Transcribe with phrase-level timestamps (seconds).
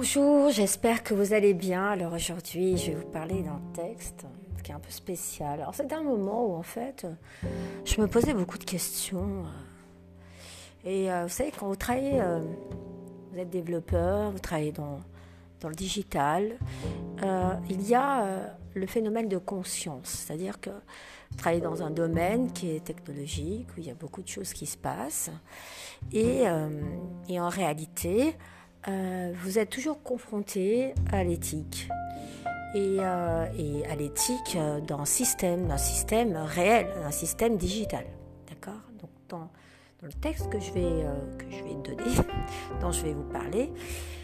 [0.00, 1.88] Bonjour, j'espère que vous allez bien.
[1.88, 4.26] Alors aujourd'hui, je vais vous parler d'un texte
[4.62, 5.60] qui est un peu spécial.
[5.60, 7.04] Alors c'est un moment où en fait,
[7.84, 9.42] je me posais beaucoup de questions.
[10.84, 12.38] Et euh, vous savez, quand vous travaillez, euh,
[13.32, 15.00] vous êtes développeur, vous travaillez dans,
[15.60, 16.52] dans le digital,
[17.24, 20.10] euh, il y a le phénomène de conscience.
[20.10, 24.22] C'est-à-dire que vous travaillez dans un domaine qui est technologique, où il y a beaucoup
[24.22, 25.32] de choses qui se passent.
[26.12, 26.44] Et,
[27.28, 28.36] et en réalité,
[28.86, 31.88] euh, vous êtes toujours confronté à l'éthique.
[32.74, 33.46] Et, euh,
[33.90, 38.04] à l'éthique euh, d'un système, d'un système réel, d'un système digital.
[38.48, 38.80] D'accord?
[39.00, 39.48] Donc, dans,
[40.02, 41.04] le texte que je, vais,
[41.38, 42.14] que je vais donner,
[42.80, 43.72] dont je vais vous parler,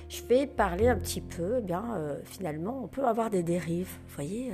[0.08, 1.84] je vais parler un petit peu, eh bien,
[2.24, 3.90] finalement, on peut avoir des dérives.
[4.06, 4.52] Vous voyez,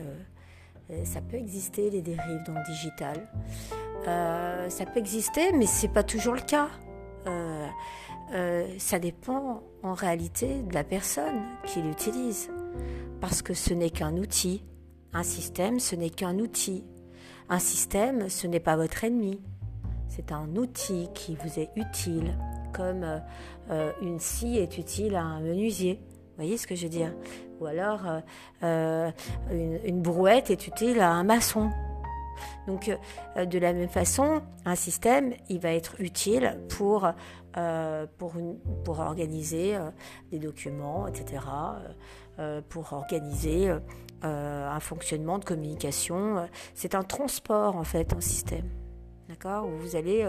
[1.05, 3.29] ça peut exister, les dérives dans le digital.
[4.07, 6.69] ça peut exister, mais ce n'est pas toujours le cas.
[8.33, 12.51] Euh, ça dépend en réalité de la personne qui l'utilise.
[13.21, 14.65] Parce que ce n'est qu'un outil.
[15.13, 16.85] Un système, ce n'est qu'un outil.
[17.48, 19.41] Un système, ce n'est pas votre ennemi.
[20.09, 22.37] C'est un outil qui vous est utile,
[22.73, 23.19] comme euh,
[23.71, 26.01] euh, une scie est utile à un menuisier.
[26.01, 27.13] Vous voyez ce que je veux dire?
[27.61, 28.01] Ou alors,
[28.63, 31.71] une brouette est utile à un maçon.
[32.66, 32.91] Donc,
[33.36, 37.08] euh, de la même façon, un système, il va être utile pour,
[37.56, 39.91] euh, pour, organiser euh,
[40.30, 41.42] des documents, etc.,
[42.70, 43.70] pour organiser
[44.22, 46.48] un fonctionnement de communication.
[46.72, 48.64] C'est un transport, en fait, un système.
[49.28, 49.66] D'accord?
[49.66, 50.27] Où vous allez,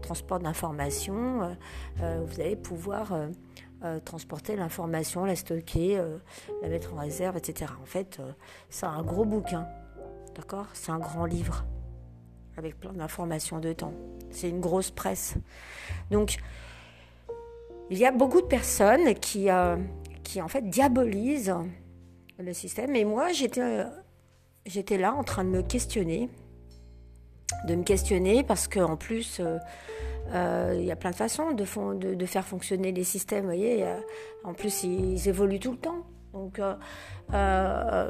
[0.00, 1.56] transport d'informations,
[1.98, 3.14] vous allez pouvoir...
[4.04, 6.02] transporter l'information, la stocker,
[6.62, 7.72] la mettre en réserve, etc.
[7.80, 8.20] En fait,
[8.68, 9.68] c'est un gros bouquin.
[10.34, 10.66] D'accord?
[10.72, 11.64] C'est un grand livre
[12.56, 13.94] avec plein d'informations dedans.
[14.30, 15.34] C'est une grosse presse.
[16.10, 16.38] Donc,
[17.90, 19.76] il y a beaucoup de personnes qui, euh,
[20.40, 21.54] en fait diabolisent
[22.38, 22.96] le système.
[22.96, 23.84] Et moi, j'étais,
[24.64, 26.30] j'étais là en train de me questionner,
[27.68, 29.58] de me questionner parce qu'en plus, euh,
[30.32, 33.40] euh, il y a plein de façons de, de, faire fonctionner les systèmes.
[33.40, 33.84] Vous voyez,
[34.44, 36.06] en plus, ils, évoluent tout le temps.
[36.32, 36.60] Donc,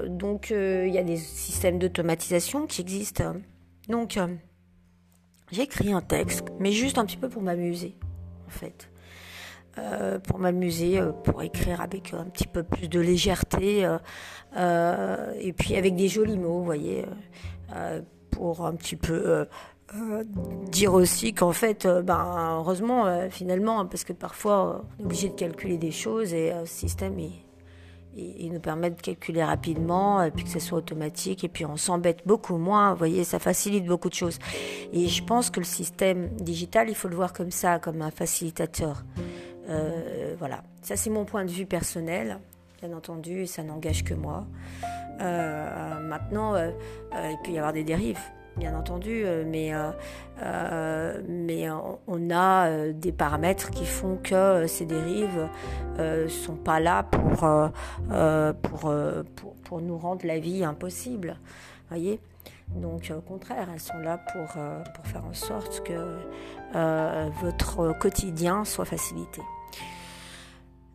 [0.08, 3.34] donc il y a des systèmes d'automatisation qui existent
[3.88, 4.28] donc, euh,
[5.50, 7.96] j'ai écrit un texte, mais juste un petit peu pour m'amuser,
[8.46, 8.88] en fait.
[9.78, 13.88] Euh, pour m'amuser, euh, pour écrire avec un petit peu plus de légèreté,
[14.54, 17.04] et puis avec des jolis mots, vous voyez,
[18.30, 19.46] pour un petit peu
[20.70, 25.78] dire aussi qu'en fait, ben, heureusement, finalement, parce que parfois, on est obligé de calculer
[25.78, 27.51] des choses et le système est
[28.16, 31.76] il nous permet de calculer rapidement, et puis que ce soit automatique, et puis on
[31.76, 32.92] s'embête beaucoup moins.
[32.92, 34.38] Vous voyez, ça facilite beaucoup de choses.
[34.92, 38.10] Et je pense que le système digital, il faut le voir comme ça, comme un
[38.10, 39.04] facilitateur.
[39.68, 42.38] Euh, voilà, ça c'est mon point de vue personnel,
[42.80, 44.46] bien entendu, et ça n'engage que moi.
[45.20, 46.70] Euh, maintenant, euh,
[47.14, 48.20] il peut y avoir des dérives
[48.56, 49.90] bien entendu, euh, mais, euh,
[50.42, 55.48] euh, mais on a des paramètres qui font que ces dérives
[55.98, 57.48] ne sont pas là pour,
[58.62, 58.94] pour,
[59.64, 61.38] pour, nous rendre la vie impossible.
[61.88, 62.20] Voyez?
[62.76, 64.46] Donc au contraire, elles sont là pour,
[64.94, 66.18] pour faire en sorte que
[67.42, 69.40] votre quotidien soit facilité.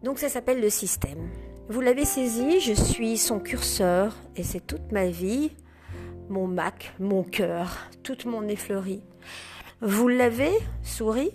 [0.03, 1.29] Donc ça s'appelle le système.
[1.69, 5.51] Vous l'avez saisi, je suis son curseur et c'est toute ma vie
[6.29, 9.03] mon Mac, mon cœur, toute mon effleurie.
[9.81, 11.31] Vous l'avez, souris?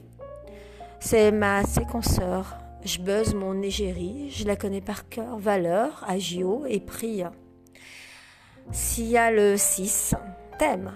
[1.01, 2.57] C'est ma séquenceur.
[2.85, 7.23] Je buzz mon égérie, je la connais par cœur, valeur, agio et prix.
[8.73, 10.15] S'il y a le 6,
[10.59, 10.93] thème.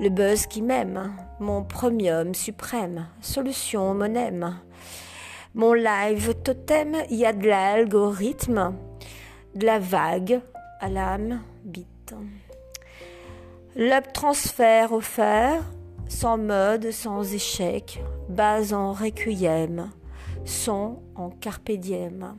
[0.00, 4.58] Le buzz qui m'aime, mon premium suprême, solution monème.
[5.54, 8.74] Mon live totem, il y a de l'algorithme,
[9.54, 10.40] de la vague
[10.80, 12.14] à l'âme bite.
[13.76, 15.64] L'up transfert offert,
[16.06, 19.90] sans mode, sans échec, base en requiem,
[20.44, 22.36] son en carpe diem.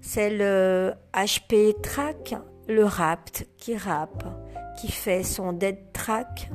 [0.00, 2.36] C'est le HP track,
[2.68, 4.24] le rapt qui rappe,
[4.78, 6.48] qui fait son dead track.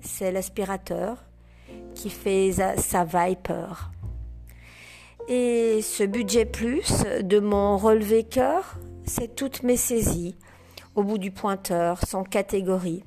[0.00, 1.24] C'est l'aspirateur
[1.96, 3.90] qui fait sa Viper.
[5.26, 10.36] Et ce budget plus de mon relevé cœur, c'est toutes mes saisies,
[10.94, 13.02] au bout du pointeur, sans catégorie.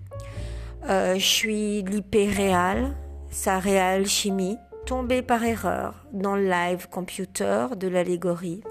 [0.86, 2.96] Euh, je suis l'hyperréal,
[3.30, 8.62] sa réelle chimie, tombée par erreur dans le live computer de l'allégorie.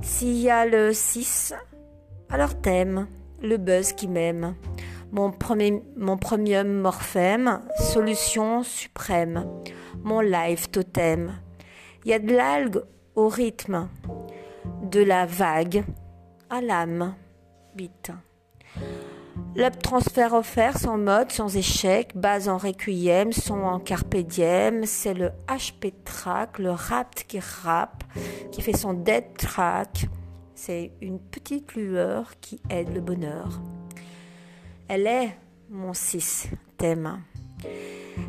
[0.00, 1.54] S'il y a le 6,
[2.30, 3.06] alors thème,
[3.42, 4.54] le buzz qui m'aime.
[5.12, 7.60] Mon, premier, mon premium morphème,
[7.92, 9.46] solution suprême.
[10.02, 11.32] Mon live totem.
[12.04, 12.82] Il y a de l'algue
[13.14, 13.88] au rythme.
[14.90, 15.84] de la vague
[16.50, 17.14] à l'âme.
[17.74, 18.12] Vite.
[19.56, 25.14] L'up transfert offert sans mode, sans échec, base en requiem, son en carpe diem, c'est
[25.14, 28.02] le HP track, le rapt qui rappe,
[28.50, 30.08] qui fait son dead track.
[30.56, 33.60] C'est une petite lueur qui aide le bonheur.
[34.88, 35.38] Elle est
[35.70, 37.22] mon système.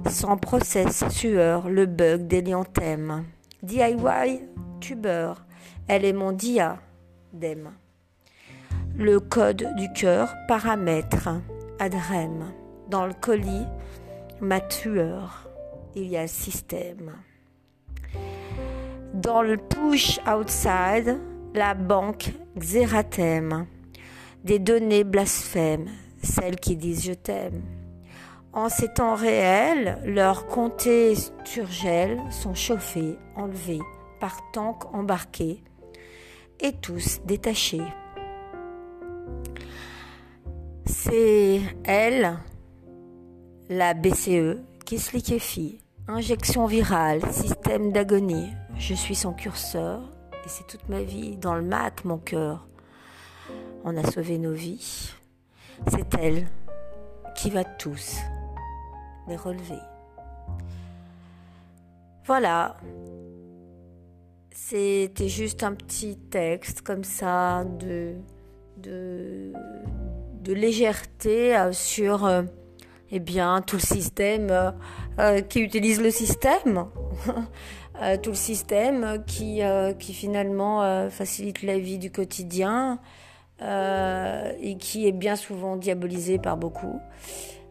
[0.08, 3.26] Sans process, sueur, le bug des thème.
[3.64, 4.42] DIY,
[4.80, 5.44] tubeur.
[5.88, 6.78] Elle est mon dia,
[7.34, 7.72] d'em
[8.98, 11.30] le code du cœur, paramètre,
[11.80, 12.54] adrem.
[12.90, 13.66] Dans le colis,
[14.40, 15.50] ma tueur,
[15.96, 17.12] il y a système.
[19.14, 21.20] Dans le push outside,
[21.54, 23.66] la banque Xeratem.
[24.44, 25.90] Des données blasphèmes,
[26.22, 27.64] celles qui disent je t'aime.
[28.54, 33.82] En ces temps réels, leurs comtés sturgels sont chauffés, enlevés
[34.22, 35.62] par tanks embarqués
[36.62, 37.82] et tous détachés.
[41.08, 42.36] C'est elle,
[43.70, 45.78] la BCE, qui se liquéfie.
[46.08, 48.50] Injection virale, système d'agonie.
[48.80, 50.02] Je suis son curseur
[50.34, 51.38] et c'est toute ma vie.
[51.38, 52.66] Dans le mat, mon cœur.
[53.84, 55.14] On a sauvé nos vies.
[55.90, 56.48] C'est elle
[57.36, 58.18] qui va tous
[59.28, 59.82] les relever.
[62.26, 62.78] Voilà.
[64.50, 68.16] C'était juste un petit texte comme ça de,
[68.78, 69.54] de,
[70.46, 72.44] de légèreté euh, sur euh,
[73.12, 74.74] eh bien, tout le système
[75.20, 76.86] euh, qui utilise le système.
[78.22, 79.62] tout le système qui,
[80.00, 83.00] qui finalement facilite la vie du quotidien
[83.62, 87.00] et qui est bien souvent diabolisé par beaucoup.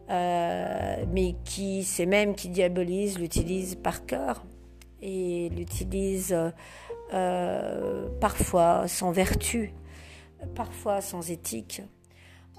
[0.09, 4.43] mais qui, c'est même qui diabolise, l'utilise par cœur
[4.99, 6.35] et l'utilise
[8.19, 9.73] parfois sans vertu,
[10.55, 11.83] parfois sans éthique.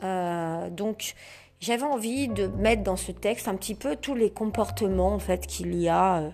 [0.02, 1.14] Euh, donc,
[1.60, 5.46] j'avais envie de mettre dans ce texte un petit peu tous les comportements en fait
[5.46, 6.30] qu'il y a euh,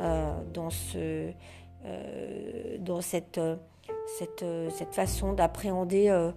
[0.00, 1.32] euh, dans ce
[2.78, 3.40] dans cette
[4.06, 6.30] cette, cette façon d'appréhender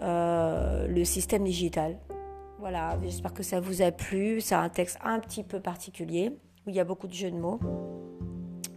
[0.00, 1.98] le système digital.
[2.60, 4.40] Voilà, j'espère que ça vous a plu.
[4.40, 6.30] C'est un texte un petit peu particulier
[6.64, 7.58] où il y a beaucoup de jeux de mots,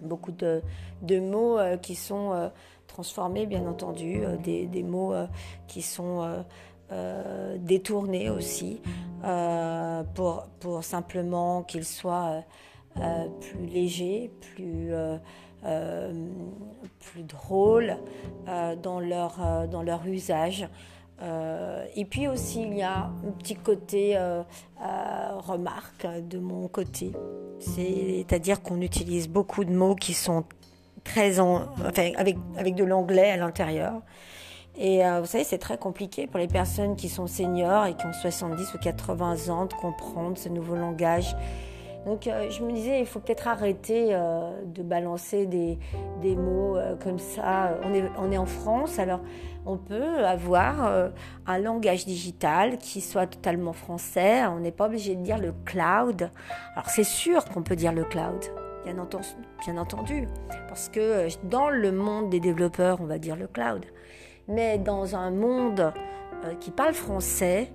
[0.01, 0.63] beaucoup de,
[1.03, 2.51] de mots qui sont
[2.87, 5.13] transformés, bien entendu, des, des mots
[5.67, 6.43] qui sont
[6.91, 8.79] euh, détourner aussi
[9.23, 12.43] euh, pour, pour simplement qu'ils soient
[12.97, 14.91] euh, plus légers, plus,
[16.99, 17.97] plus drôles
[18.83, 20.69] dans, leur, dans leur usage.
[21.95, 24.15] et puis aussi, il y a un petit côté
[24.79, 27.13] remarque de mon côté.
[27.59, 30.43] C'est-à-dire qu'on utilise beaucoup de mots qui sont
[31.03, 31.67] très en,
[32.17, 34.03] avec, avec de l'anglais à l'intérieur.
[34.77, 38.05] Et euh, vous savez, c'est très compliqué pour les personnes qui sont seniors et qui
[38.05, 41.35] ont 70 ou 80 ans de comprendre ce nouveau langage.
[42.05, 45.79] Donc euh, je me disais, il faut peut-être arrêter euh, de balancer des,
[46.21, 47.77] des mots comme ça.
[47.83, 49.21] On est, on est en France, alors
[49.65, 51.09] on peut avoir
[51.47, 54.45] un langage digital qui soit totalement français.
[54.45, 56.29] On n'est pas obligé de dire le cloud.
[56.73, 58.43] Alors c'est sûr qu'on peut dire le cloud.
[58.83, 59.29] Bien entendu,
[59.65, 60.27] bien entendu,
[60.67, 63.83] parce que dans le monde des développeurs, on va dire le cloud
[64.47, 65.93] mais dans un monde
[66.43, 67.71] euh, qui parle français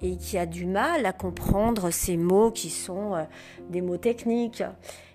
[0.00, 3.22] et qui a du mal à comprendre ces mots qui sont euh,
[3.70, 4.62] des mots techniques,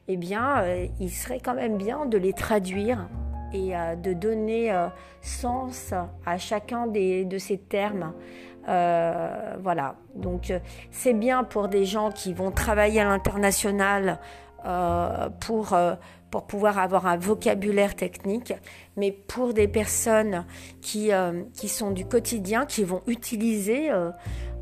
[0.08, 3.08] eh bien, euh, il serait quand même bien de les traduire
[3.54, 3.72] et
[4.04, 4.76] de donner
[5.22, 5.94] sens
[6.26, 8.12] à chacun de ces termes.
[8.66, 10.52] voilà, donc
[10.92, 14.20] c'est bien pour des gens qui vont travailler à l'international
[15.40, 15.76] pour
[16.32, 18.54] pour pouvoir avoir un vocabulaire technique,
[18.96, 20.46] mais pour des personnes
[20.82, 24.12] qui, euh, qui sont du quotidien, qui vont utiliser euh,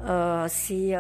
[0.06, 0.96] euh, ces,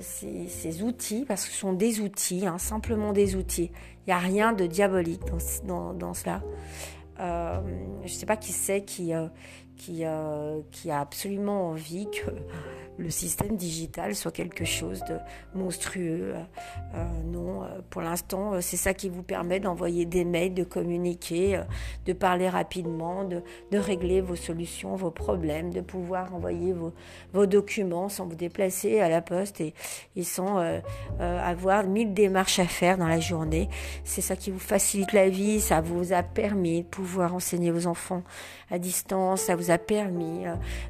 [0.00, 3.70] ces, outils, parce que ce sont des outils, hein, simplement des outils.
[4.06, 5.22] Il n'y a rien de diabolique
[5.64, 6.42] dans, dans cela.
[7.18, 9.12] je ne sais pas qui c'est qui,
[9.76, 10.04] qui,
[10.70, 12.30] qui a absolument envie que
[12.98, 15.16] le système digital soit quelque chose de
[15.54, 16.34] monstrueux.
[16.94, 20.64] Euh, non, euh, pour l'instant, euh, c'est ça qui vous permet d'envoyer des mails, de
[20.64, 21.62] communiquer,
[22.06, 26.92] de parler rapidement, de, de, régler vos solutions, vos problèmes, de pouvoir envoyer vos,
[27.32, 29.74] vos documents sans vous déplacer à la poste et,
[30.16, 30.62] et sans
[31.18, 33.68] avoir mille démarches à faire dans la journée.
[34.04, 37.86] C'est ça qui vous facilite la vie, ça vous a permis de pouvoir enseigner vos
[37.86, 38.22] enfants
[38.70, 40.44] à distance, ça vous a permis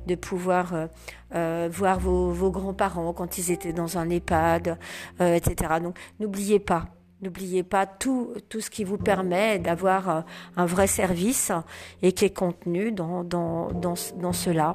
[0.06, 0.88] de pouvoir
[1.34, 4.78] euh, voir vos, vos grands-parents quand ils étaient dans un EHPAD,
[5.20, 5.74] euh, etc.
[5.82, 6.86] Donc n'oubliez pas
[7.22, 10.24] N'oubliez pas tout, tout ce qui vous permet d'avoir
[10.56, 11.52] un vrai service
[12.02, 14.74] et qui est contenu dans, dans, dans cela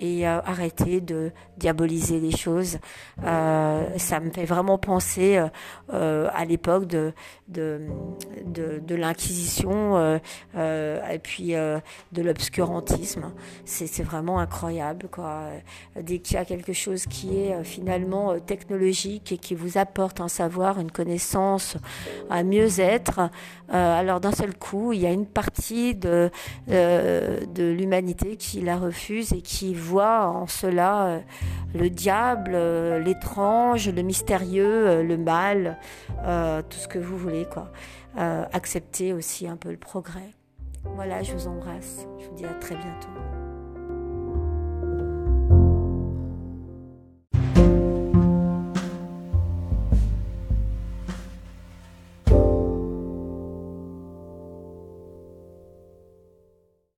[0.00, 2.78] et euh, arrêter de diaboliser les choses.
[3.24, 5.42] Euh, ça me fait vraiment penser
[5.92, 7.12] euh, à l'époque de,
[7.48, 10.18] de, l'inquisition
[10.54, 13.32] et puis de l'obscurantisme.
[13.64, 15.08] C'est vraiment incroyable.
[15.10, 15.44] Quoi.
[16.00, 20.28] Dès qu'il y a quelque chose qui est finalement technologique et qui vous apporte un
[20.28, 21.76] savoir, une connaissance,
[22.30, 23.30] un mieux-être,
[23.68, 26.30] alors d'un seul coup, il y a une partie de,
[26.68, 31.20] de l'humanité qui la refuse et qui voit en cela euh,
[31.74, 35.78] le diable, euh, l'étrange, le mystérieux, euh, le mal,
[36.68, 37.70] tout ce que vous voulez, quoi.
[38.16, 40.34] accepter aussi un peu le progrès.
[40.94, 42.06] Voilà, je vous embrasse.
[42.18, 43.37] Je vous dis à très bientôt.